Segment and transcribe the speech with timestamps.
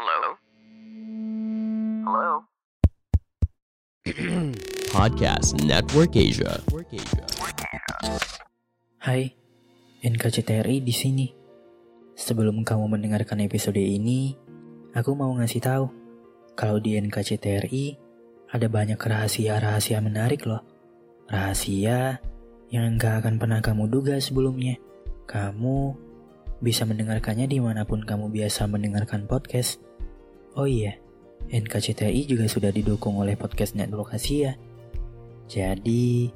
[0.00, 0.32] Hello?
[2.08, 2.32] Hello?
[4.96, 6.56] Podcast Network Asia.
[9.04, 9.28] Hai,
[10.00, 11.28] NKCTRI di sini.
[12.16, 14.32] Sebelum kamu mendengarkan episode ini,
[14.96, 15.92] aku mau ngasih tahu
[16.56, 18.00] kalau di NKCTRI
[18.56, 20.64] ada banyak rahasia-rahasia menarik loh.
[21.28, 22.24] Rahasia
[22.72, 24.80] yang gak akan pernah kamu duga sebelumnya.
[25.28, 25.92] Kamu
[26.64, 29.89] bisa mendengarkannya di mana pun kamu biasa mendengarkan podcast.
[30.58, 30.98] Oh iya,
[31.46, 34.58] NKCTI juga sudah didukung oleh podcast Network Asia.
[35.46, 36.26] Jadi,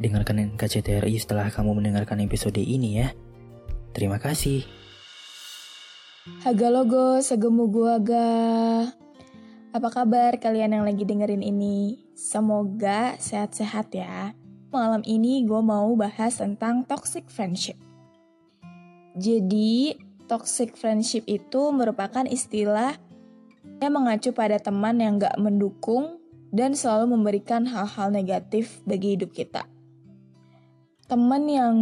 [0.00, 3.12] dengarkan NKCTRI setelah kamu mendengarkan episode ini ya.
[3.92, 4.64] Terima kasih.
[6.40, 8.30] Haga logo, segemu gua ga.
[9.76, 12.00] Apa kabar kalian yang lagi dengerin ini?
[12.16, 14.32] Semoga sehat-sehat ya.
[14.72, 17.76] Malam ini gue mau bahas tentang toxic friendship.
[19.20, 22.96] Jadi, toxic friendship itu merupakan istilah
[23.80, 26.20] yang mengacu pada teman yang gak mendukung
[26.52, 29.64] dan selalu memberikan hal-hal negatif bagi hidup kita.
[31.08, 31.74] Teman yang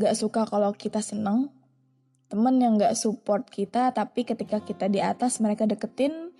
[0.00, 1.52] gak suka kalau kita seneng,
[2.32, 6.32] temen yang gak support kita tapi ketika kita di atas mereka deketin.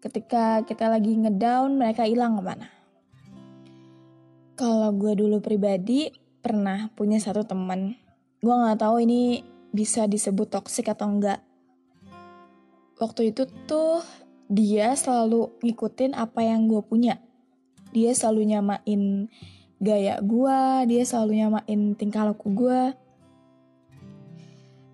[0.00, 2.72] Ketika kita lagi ngedown mereka hilang ke mana?
[4.56, 6.08] Kalau gue dulu pribadi
[6.40, 8.00] pernah punya satu teman.
[8.40, 9.44] Gue nggak tahu ini
[9.76, 11.44] bisa disebut toksik atau enggak.
[12.96, 14.00] Waktu itu tuh
[14.50, 17.22] dia selalu ngikutin apa yang gue punya
[17.94, 19.30] dia selalu nyamain
[19.78, 22.80] gaya gue dia selalu nyamain tingkah laku gue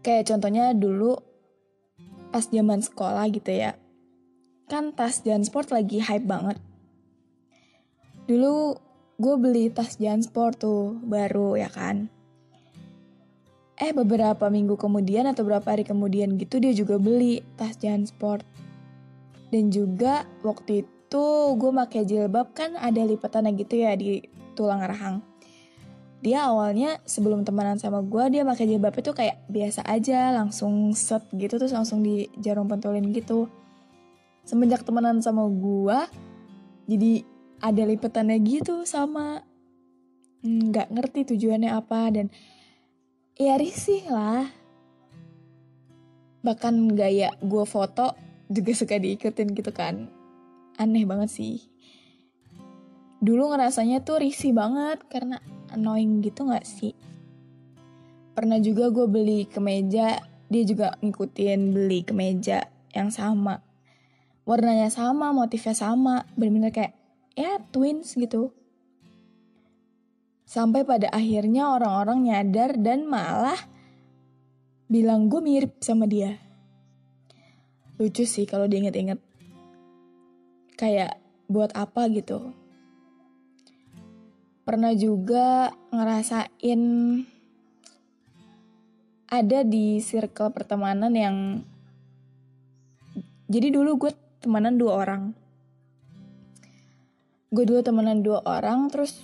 [0.06, 1.18] Kayak contohnya dulu
[2.30, 3.74] pas zaman sekolah gitu ya.
[4.70, 6.62] Kan tas Jansport lagi hype banget.
[8.30, 8.78] Dulu
[9.18, 12.06] gue beli tas Jansport tuh baru ya kan.
[13.82, 18.46] Eh beberapa minggu kemudian atau beberapa hari kemudian gitu dia juga beli tas Jansport.
[19.50, 24.22] Dan juga waktu itu gue pakai jilbab kan ada lipatannya gitu ya di
[24.58, 25.22] tulang rahang.
[26.24, 31.22] Dia awalnya sebelum temenan sama gue dia pakai jilbab itu kayak biasa aja langsung set
[31.30, 33.46] gitu terus langsung di jarum pentulin gitu.
[34.42, 35.98] Semenjak temenan sama gue
[36.90, 37.22] jadi
[37.62, 39.46] ada lipetannya gitu sama.
[40.42, 42.26] Nggak ngerti tujuannya apa dan
[43.38, 44.50] ya risih lah.
[46.42, 50.10] Bahkan gaya gue foto juga suka diikutin gitu kan
[50.76, 51.56] aneh banget sih
[53.20, 55.40] dulu ngerasanya tuh risih banget karena
[55.72, 56.92] annoying gitu gak sih?
[58.36, 60.20] Pernah juga gue beli kemeja,
[60.52, 63.64] dia juga ngikutin beli kemeja yang sama.
[64.44, 66.94] Warnanya sama, motifnya sama, bener-bener kayak
[67.32, 68.52] ya twins gitu.
[70.46, 73.58] Sampai pada akhirnya orang-orang nyadar dan malah
[74.86, 76.45] bilang gue mirip sama dia.
[77.96, 79.16] Lucu sih kalau diinget-inget.
[80.76, 81.16] Kayak
[81.48, 82.52] buat apa gitu.
[84.66, 86.80] Pernah juga ngerasain
[89.26, 91.36] ada di circle pertemanan yang
[93.46, 94.12] jadi dulu gue
[94.42, 95.22] temenan dua orang.
[97.48, 99.16] Gue dulu temenan dua orang terus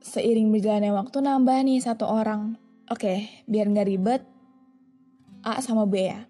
[0.00, 2.56] seiring berjalannya waktu nambah nih satu orang.
[2.90, 4.22] Oke biar nggak ribet
[5.44, 6.29] A sama B ya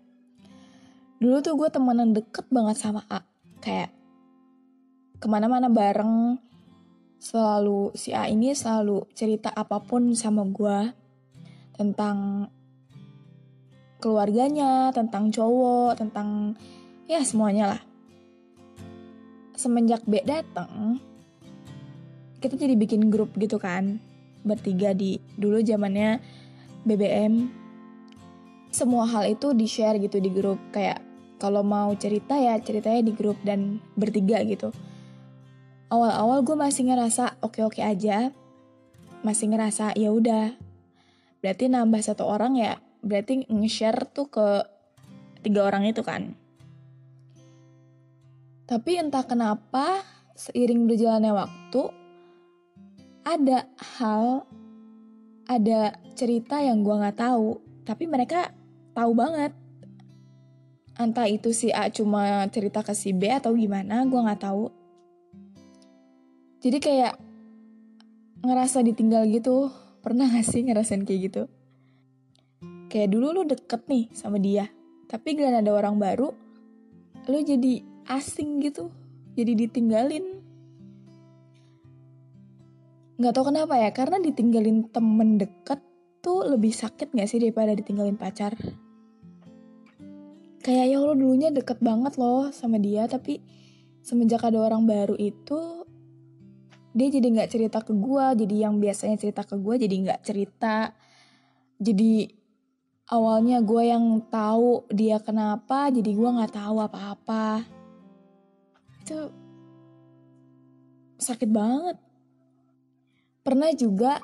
[1.20, 3.20] dulu tuh gue temenan deket banget sama A.
[3.60, 3.92] Kayak
[5.20, 6.40] ke mana-mana bareng.
[7.20, 10.96] Selalu si A ini selalu cerita apa pun sama gue
[11.76, 12.48] tentang
[14.00, 16.56] keluarganya, tentang cowok, tentang
[17.04, 17.82] ya semuanya lah.
[19.52, 20.96] Semenjak B dateng,
[22.40, 24.00] kita jadi bikin grup gitu kan,
[24.40, 26.16] bertiga di dulu zamannya
[26.88, 27.52] BBM.
[28.72, 30.56] Semua hal itu di share gitu di grup.
[30.72, 31.09] Kayak
[31.40, 34.68] kalau mau cerita ya ceritanya di grup dan bertiga gitu.
[35.88, 38.30] Awal-awal gue masih ngerasa oke-oke aja.
[39.24, 40.54] Masih ngerasa ya udah.
[41.40, 44.46] Berarti nambah satu orang ya berarti nge-share tuh ke
[45.40, 46.36] tiga orang itu kan.
[48.68, 50.04] Tapi entah kenapa
[50.36, 51.82] seiring berjalannya waktu
[53.26, 53.66] ada
[53.98, 54.46] hal
[55.50, 57.58] ada cerita yang gue nggak tahu.
[57.82, 58.54] Tapi mereka
[58.94, 59.50] tahu banget
[61.00, 64.68] entah itu si A cuma cerita ke si B atau gimana gue nggak tahu.
[66.60, 67.14] Jadi kayak
[68.44, 69.72] ngerasa ditinggal gitu.
[70.04, 71.42] Pernah gak sih ngerasain kayak gitu?
[72.88, 74.64] Kayak dulu lu deket nih sama dia
[75.10, 76.30] tapi gak ada orang baru
[77.26, 78.94] lu jadi asing gitu
[79.34, 80.38] jadi ditinggalin.
[83.20, 85.82] Nggak tahu kenapa ya karena ditinggalin temen deket
[86.22, 88.54] tuh lebih sakit gak sih daripada ditinggalin pacar
[90.60, 93.40] kayak ya Allah dulunya deket banget loh sama dia tapi
[94.04, 95.80] semenjak ada orang baru itu
[96.90, 100.90] dia jadi nggak cerita ke gue jadi yang biasanya cerita ke gue jadi nggak cerita.
[101.80, 102.28] Jadi
[103.14, 107.62] awalnya gue yang tahu dia kenapa jadi gue nggak tahu apa-apa.
[109.06, 109.30] Itu
[111.22, 111.96] sakit banget.
[113.46, 114.18] Pernah juga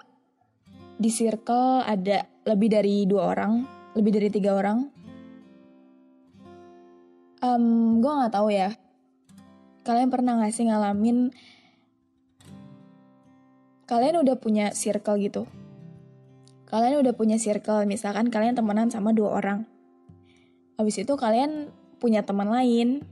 [0.98, 3.62] di circle ada lebih dari dua orang,
[3.94, 4.95] lebih dari tiga orang.
[7.46, 8.74] Um, gue nggak tahu ya.
[9.86, 11.30] Kalian pernah gak sih ngalamin?
[13.86, 15.46] Kalian udah punya circle gitu.
[16.66, 19.62] Kalian udah punya circle, misalkan kalian temenan sama dua orang.
[20.74, 21.70] Habis itu kalian
[22.02, 23.06] punya teman lain.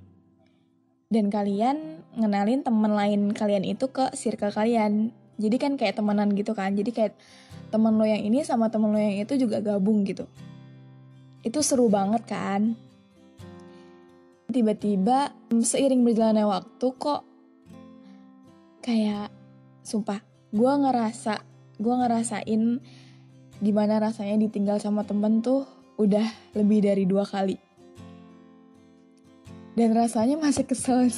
[1.07, 6.55] Dan kalian ngenalin teman lain kalian itu ke circle kalian jadi kan kayak temenan gitu
[6.55, 7.15] kan jadi kayak
[7.75, 10.31] temen lo yang ini sama temen lo yang itu juga gabung gitu
[11.43, 12.79] itu seru banget kan
[14.55, 17.27] tiba-tiba seiring berjalannya waktu kok
[18.87, 19.35] kayak
[19.83, 20.23] sumpah
[20.55, 21.43] gue ngerasa
[21.83, 22.63] gue ngerasain
[23.59, 25.67] gimana rasanya ditinggal sama temen tuh
[25.99, 27.59] udah lebih dari dua kali
[29.75, 31.11] dan rasanya masih kesel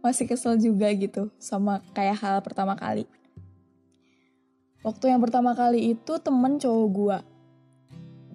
[0.00, 3.04] masih kesel juga gitu sama kayak hal pertama kali
[4.88, 7.18] Waktu yang pertama kali itu temen cowok gue.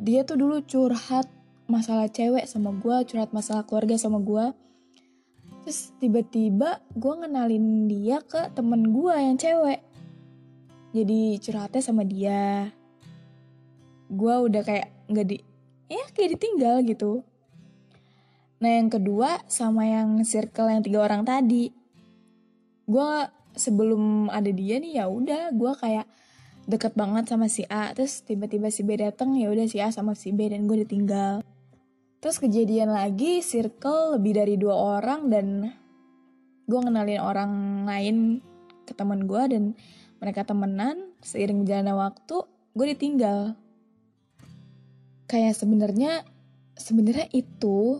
[0.03, 1.25] Dia tuh dulu curhat
[1.73, 4.53] masalah cewek sama gue, curhat masalah keluarga sama gue.
[5.65, 9.81] Terus tiba-tiba gue ngenalin dia ke temen gue yang cewek.
[10.93, 12.69] Jadi curhatnya sama dia.
[14.13, 15.37] Gue udah kayak nggak di,
[15.89, 17.25] ya kayak ditinggal gitu.
[18.61, 21.73] Nah yang kedua sama yang circle yang tiga orang tadi.
[22.85, 23.09] Gue
[23.57, 26.05] sebelum ada dia nih ya udah gue kayak
[26.63, 30.15] deket banget sama si A terus tiba-tiba si B dateng ya udah si A sama
[30.15, 31.43] si B dan gue ditinggal
[32.23, 35.75] terus kejadian lagi circle lebih dari dua orang dan
[36.63, 37.51] gue ngenalin orang
[37.83, 38.39] lain
[38.87, 39.63] ke teman gue dan
[40.23, 42.47] mereka temenan seiring jalannya waktu
[42.79, 43.59] gue ditinggal.
[45.27, 46.23] Kayak sebenarnya
[46.79, 47.99] sebenarnya itu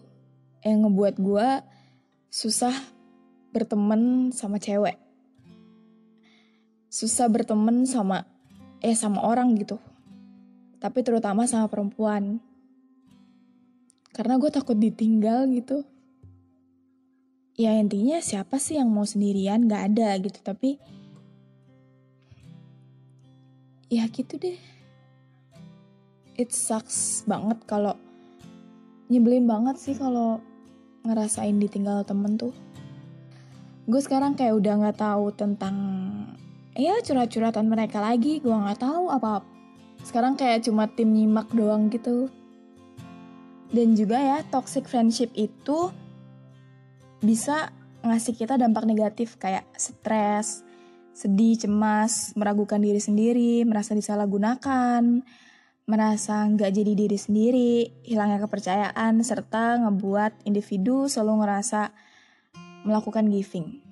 [0.64, 1.48] yang ngebuat gue
[2.32, 2.72] susah
[3.52, 4.96] berteman sama cewek.
[6.88, 8.24] Susah berteman sama
[8.80, 9.84] eh sama orang gitu.
[10.80, 12.40] Tapi terutama sama perempuan
[14.14, 15.82] karena gue takut ditinggal gitu.
[17.58, 19.66] Ya intinya siapa sih yang mau sendirian?
[19.66, 20.78] Gak ada gitu tapi
[23.90, 24.58] ya gitu deh.
[26.34, 27.94] It sucks banget kalau
[29.10, 30.42] nyebelin banget sih kalau
[31.06, 32.54] ngerasain ditinggal temen tuh.
[33.86, 35.76] Gue sekarang kayak udah nggak tahu tentang
[36.74, 38.42] ya curhat-curhatan mereka lagi.
[38.42, 39.54] Gue nggak tahu apa, apa
[40.04, 42.34] sekarang kayak cuma tim nyimak doang gitu
[43.74, 45.90] dan juga ya toxic friendship itu
[47.20, 47.74] bisa
[48.06, 50.62] ngasih kita dampak negatif kayak stres
[51.14, 55.02] sedih cemas meragukan diri sendiri merasa disalahgunakan
[55.84, 57.74] merasa nggak jadi diri sendiri
[58.08, 61.92] hilangnya kepercayaan serta ngebuat individu selalu ngerasa
[62.88, 63.84] melakukan giving.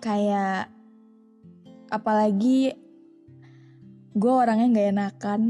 [0.00, 0.68] Kayak
[1.88, 2.76] apalagi
[4.16, 5.42] gue orangnya gak enakan.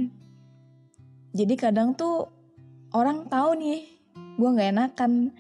[1.35, 2.36] Jadi kadang tuh
[2.95, 3.81] orang tahu nih
[4.37, 5.33] gue gak enakan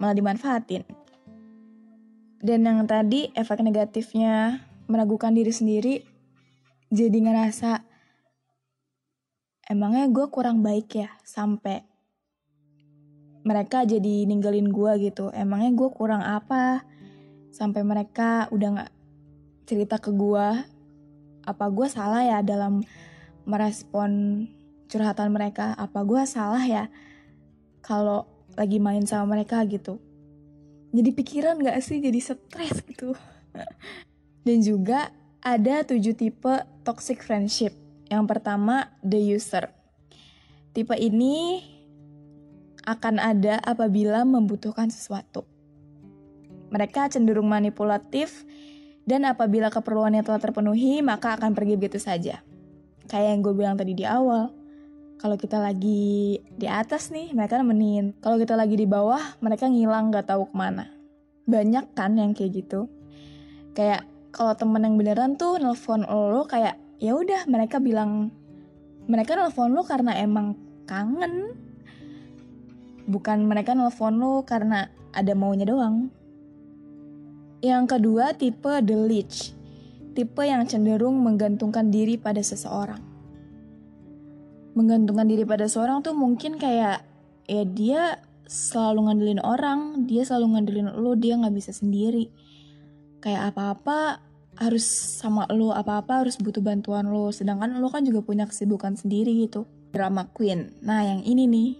[0.00, 0.82] malah dimanfaatin.
[2.42, 5.94] Dan yang tadi efek negatifnya meragukan diri sendiri
[6.90, 7.86] jadi ngerasa
[9.70, 11.86] emangnya gue kurang baik ya sampai
[13.46, 15.30] mereka jadi ninggalin gue gitu?
[15.30, 16.82] Emangnya gue kurang apa?
[17.54, 18.92] Sampai mereka udah gak
[19.66, 20.46] cerita ke gue
[21.42, 22.86] apa gue salah ya dalam
[23.46, 24.44] merespon
[24.92, 26.92] curhatan mereka apa gue salah ya
[27.80, 29.96] kalau lagi main sama mereka gitu.
[30.92, 33.16] Jadi pikiran gak sih jadi stres gitu.
[34.46, 35.08] Dan juga
[35.40, 37.72] ada tujuh tipe toxic friendship.
[38.12, 39.72] Yang pertama the user.
[40.76, 41.64] Tipe ini
[42.84, 45.48] akan ada apabila membutuhkan sesuatu.
[46.72, 48.44] Mereka cenderung manipulatif
[49.04, 52.40] dan apabila keperluannya telah terpenuhi, maka akan pergi begitu saja.
[53.10, 54.61] Kayak yang gue bilang tadi di awal.
[55.18, 58.16] Kalau kita lagi di atas nih mereka nemenin.
[58.18, 60.90] Kalau kita lagi di bawah mereka ngilang nggak tahu ke mana.
[61.46, 62.90] Banyak kan yang kayak gitu.
[63.76, 68.32] Kayak kalau temen yang beneran tuh nelfon lo kayak ya udah mereka bilang
[69.06, 70.58] mereka nelfon lo karena emang
[70.90, 71.54] kangen.
[73.06, 76.08] Bukan mereka nelfon lo karena ada maunya doang.
[77.62, 79.54] Yang kedua tipe the leech.
[80.18, 83.11] Tipe yang cenderung menggantungkan diri pada seseorang.
[84.72, 87.04] Menggantungkan diri pada seorang tuh mungkin kayak
[87.44, 88.02] ya dia
[88.48, 92.28] selalu ngandelin orang, dia selalu ngandelin lo, dia nggak bisa sendiri.
[93.24, 94.20] Kayak apa-apa
[94.60, 94.84] harus
[95.16, 99.64] sama lo, apa-apa harus butuh bantuan lo, sedangkan lo kan juga punya kesibukan sendiri gitu.
[99.92, 100.76] Drama queen.
[100.84, 101.70] Nah yang ini nih,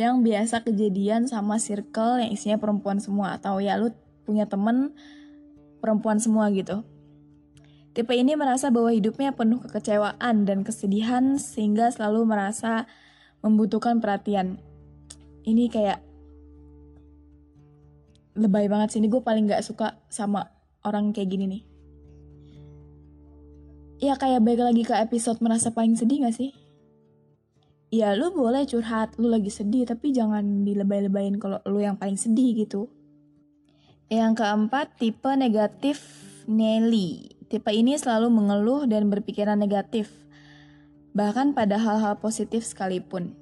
[0.00, 3.92] yang biasa kejadian sama circle yang isinya perempuan semua atau ya lo
[4.24, 4.96] punya temen
[5.84, 6.84] perempuan semua gitu.
[7.96, 12.86] Tipe ini merasa bahwa hidupnya penuh kekecewaan dan kesedihan sehingga selalu merasa
[13.42, 14.60] membutuhkan perhatian.
[15.42, 15.98] Ini kayak
[18.38, 18.98] lebay banget sih.
[19.02, 20.46] Ini gue paling gak suka sama
[20.86, 21.62] orang kayak gini nih.
[23.98, 26.54] Ya kayak baik lagi ke episode merasa paling sedih gak sih?
[27.88, 32.52] Ya lu boleh curhat, lu lagi sedih, tapi jangan dilebay-lebayin kalau lu yang paling sedih
[32.52, 32.92] gitu.
[34.12, 36.04] Yang keempat, tipe negatif
[36.44, 37.37] Nelly.
[37.48, 40.12] Tipe ini selalu mengeluh dan berpikiran negatif,
[41.16, 43.32] bahkan pada hal-hal positif sekalipun.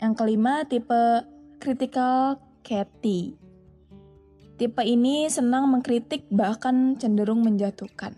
[0.00, 1.28] Yang kelima, tipe
[1.60, 3.36] critical Cathy.
[4.56, 8.16] Tipe ini senang mengkritik bahkan cenderung menjatuhkan.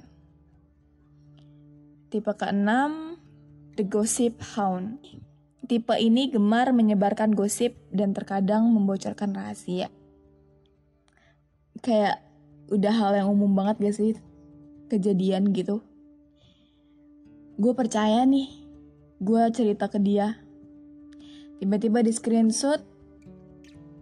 [2.15, 3.19] Tipe keenam,
[3.75, 5.03] the gossip hound.
[5.67, 9.91] Tipe ini gemar menyebarkan gosip dan terkadang membocorkan rahasia.
[11.83, 12.23] Kayak
[12.71, 14.15] udah hal yang umum banget gak sih
[14.93, 15.81] kejadian gitu.
[17.57, 18.53] Gue percaya nih
[19.25, 20.37] gue cerita ke dia.
[21.57, 22.85] Tiba-tiba di screenshot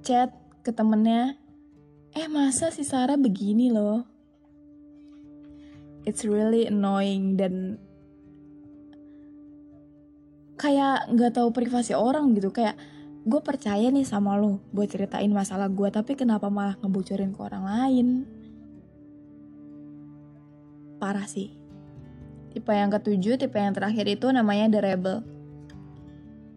[0.03, 0.35] chat
[0.67, 1.39] ke temennya
[2.19, 4.03] eh masa si Sarah begini loh?
[6.03, 7.79] It's really annoying dan
[10.59, 12.51] kayak nggak tahu privasi orang gitu.
[12.51, 12.75] Kayak
[13.21, 17.65] gue percaya nih sama lo buat ceritain masalah gue tapi kenapa malah ngebocorin ke orang
[17.69, 18.07] lain
[21.01, 21.57] parah sih.
[22.53, 25.17] Tipe yang ketujuh, tipe yang terakhir itu namanya The Rebel.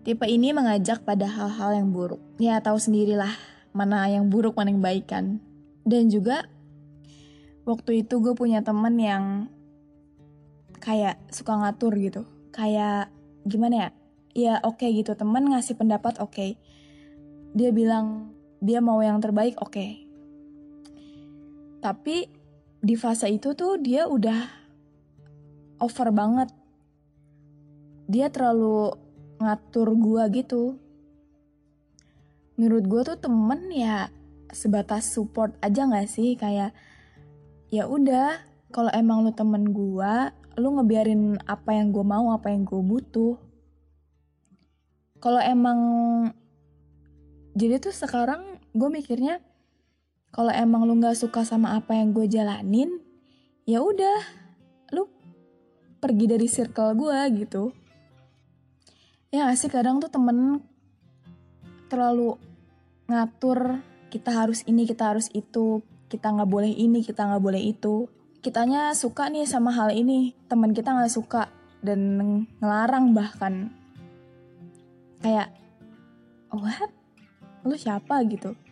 [0.04, 2.20] Tipe ini mengajak pada hal-hal yang buruk.
[2.36, 3.32] Ya tahu sendirilah
[3.72, 5.40] mana yang buruk, mana yang baik kan.
[5.88, 6.44] Dan juga
[7.64, 9.48] waktu itu gue punya temen yang
[10.84, 12.28] kayak suka ngatur gitu.
[12.52, 13.08] Kayak
[13.48, 13.90] gimana ya?
[14.34, 16.36] Ya oke okay gitu, temen ngasih pendapat oke.
[16.36, 16.60] Okay.
[17.56, 19.72] Dia bilang dia mau yang terbaik oke.
[19.72, 20.04] Okay.
[21.80, 22.28] Tapi
[22.84, 24.44] di fase itu tuh dia udah
[25.80, 26.52] over banget.
[28.12, 28.92] Dia terlalu
[29.40, 30.76] ngatur gua gitu.
[32.60, 34.12] Menurut gua tuh temen ya
[34.52, 36.76] sebatas support aja gak sih kayak
[37.72, 38.38] ya udah
[38.76, 43.40] kalau emang lu temen gua, lu ngebiarin apa yang gua mau, apa yang gua butuh.
[45.24, 45.80] Kalau emang
[47.56, 49.38] jadi tuh sekarang gue mikirnya
[50.34, 52.98] kalau emang lu nggak suka sama apa yang gue jalanin
[53.70, 54.20] ya udah
[54.90, 55.06] lu
[56.02, 57.70] pergi dari circle gue gitu.
[59.30, 60.62] Ya gak sih kadang tuh temen
[61.90, 62.38] terlalu
[63.06, 68.10] ngatur kita harus ini kita harus itu kita nggak boleh ini kita nggak boleh itu.
[68.42, 71.54] Kitanya suka nih sama hal ini teman kita nggak suka
[71.86, 72.02] dan
[72.58, 73.70] ngelarang bahkan.
[75.22, 75.54] Kayak
[76.50, 76.90] what?
[77.64, 78.18] Lu siapa?
[78.28, 78.63] gitu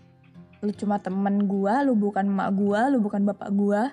[0.61, 3.89] lu cuma temen gua, lu bukan emak gua, lu bukan bapak gua.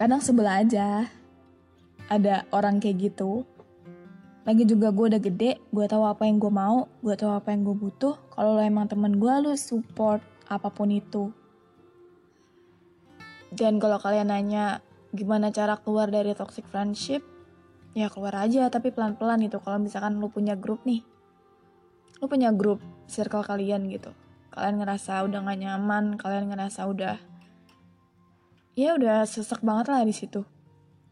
[0.00, 1.12] Kadang sebelah aja
[2.08, 3.44] ada orang kayak gitu.
[4.48, 7.68] Lagi juga gue udah gede, gue tahu apa yang gue mau, gue tahu apa yang
[7.68, 8.16] gue butuh.
[8.32, 11.28] Kalau lo emang temen gue, lu support apa pun itu.
[13.52, 14.80] Dan kalau kalian nanya
[15.12, 17.20] gimana cara keluar dari toxic friendship,
[17.92, 19.60] ya keluar aja tapi pelan-pelan gitu.
[19.60, 21.04] Kalau misalkan lu punya grup nih,
[22.24, 24.08] lu punya grup circle kalian gitu
[24.50, 27.16] kalian ngerasa udah gak nyaman kalian ngerasa udah
[28.74, 30.42] ya udah sesek banget lah di situ.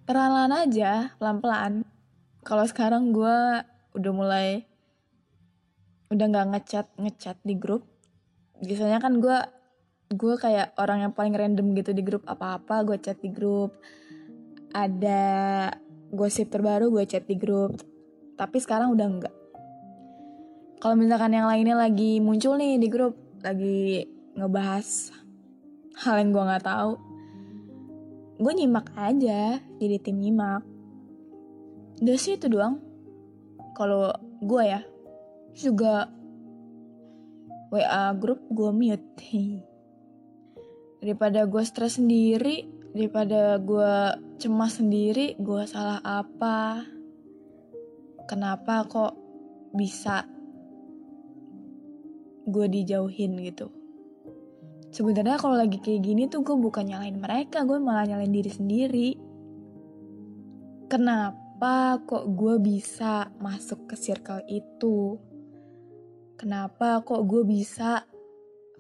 [0.09, 1.75] Perlahan aja pelan pelan
[2.42, 4.64] kalau sekarang gue udah mulai
[6.09, 7.85] udah nggak ngechat ngechat di grup.
[8.59, 9.38] Biasanya kan gue
[10.09, 12.25] gue kayak orang yang paling random gitu di grup.
[12.25, 13.76] Apa-apa gue chat di grup.
[14.73, 15.21] Ada
[16.09, 17.76] gosip terbaru gue chat di grup.
[18.38, 19.35] Tapi sekarang udah enggak
[20.78, 25.11] kalau misalkan yang lainnya lagi muncul nih di grup lagi ngebahas
[26.04, 27.09] hal yang gue nggak tahu
[28.38, 30.62] gue nyimak aja jadi tim nyimak.
[31.99, 32.78] Udah sih itu doang.
[33.75, 34.80] Kalau gue ya
[35.59, 36.07] juga
[37.75, 39.35] WA grup gue mute.
[41.02, 43.95] Daripada gue stres sendiri daripada gue
[44.38, 46.87] cemas sendiri gue salah apa?
[48.30, 49.18] Kenapa kok
[49.75, 50.23] bisa
[52.49, 53.69] gue dijauhin gitu.
[54.88, 59.11] Sebenarnya kalau lagi kayak gini tuh gue bukan nyalain mereka gue malah nyalain diri sendiri.
[60.88, 65.21] Kenapa kok gue bisa masuk ke circle itu?
[66.40, 68.09] Kenapa kok gue bisa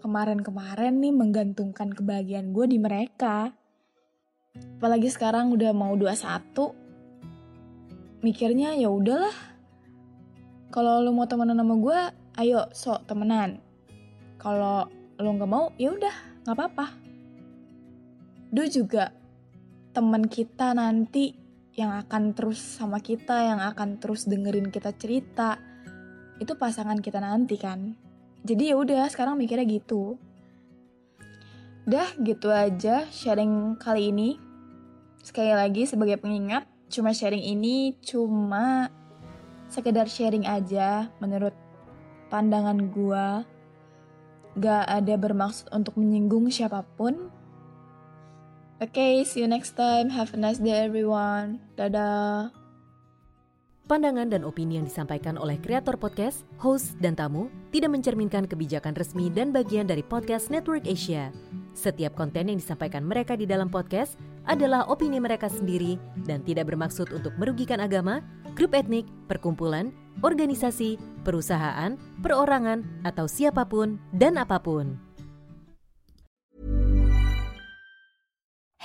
[0.00, 3.52] kemarin-kemarin nih menggantungkan kebahagiaan gue di mereka?
[4.78, 6.88] Apalagi sekarang udah mau 21
[8.24, 9.34] mikirnya ya udahlah.
[10.68, 12.00] Kalau lo mau temenan sama gue
[12.38, 13.58] ayo sok temenan.
[14.38, 14.86] Kalau
[15.18, 16.86] lo nggak mau ya udah nggak apa-apa.
[18.54, 19.10] Do juga
[19.90, 21.34] teman kita nanti
[21.74, 25.58] yang akan terus sama kita yang akan terus dengerin kita cerita.
[26.38, 27.98] Itu pasangan kita nanti kan.
[28.46, 30.14] Jadi ya udah sekarang mikirnya gitu.
[31.82, 34.38] Dah gitu aja sharing kali ini.
[35.26, 38.88] Sekali lagi sebagai pengingat cuma sharing ini cuma
[39.68, 41.52] sekedar sharing aja menurut
[42.28, 43.42] pandangan gua
[44.58, 47.30] gak ada bermaksud untuk menyinggung siapa pun.
[48.78, 50.10] Oke, okay, see you next time.
[50.14, 51.58] Have a nice day everyone.
[51.74, 52.54] Dadah.
[53.88, 59.32] Pandangan dan opini yang disampaikan oleh kreator podcast, host, dan tamu tidak mencerminkan kebijakan resmi
[59.32, 61.32] dan bagian dari podcast Network Asia.
[61.72, 67.12] Setiap konten yang disampaikan mereka di dalam podcast adalah opini mereka sendiri dan tidak bermaksud
[67.12, 68.24] untuk merugikan agama,
[68.56, 69.92] grup etnik, perkumpulan,
[70.24, 74.98] organisasi, perusahaan, perorangan, atau siapa pun dan apa pun.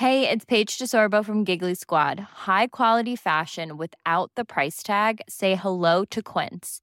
[0.03, 2.43] Hey, it's Paige DeSorbo from Giggly Squad.
[2.43, 5.24] High quality fashion without the price tag.
[5.29, 6.83] Say hello to Quince.